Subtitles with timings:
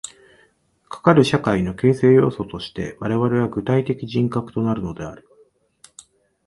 [0.89, 5.27] かかる社会の形成要素として我々は具体的人格となるのである。